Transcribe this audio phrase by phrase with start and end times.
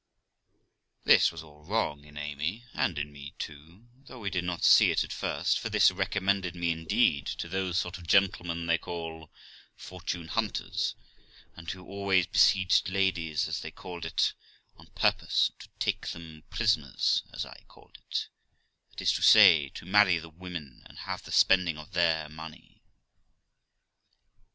[1.03, 4.89] This was all wrong in Amy, and in me too, though we did not see
[4.89, 9.29] it at first, for this recommended me indeed to those sort of gentlemen they call
[9.75, 10.95] fortune hunters,
[11.55, 14.33] and who always besieged ladies, as they called it
[14.75, 18.27] on purpose to take them prisoners, as I called it;
[18.89, 22.81] that is to say, to marry the women, and have the spending of their money.